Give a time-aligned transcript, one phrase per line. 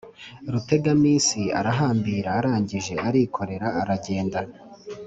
[0.51, 4.39] rutegaminsi arahambira arangije arikorera, aragenda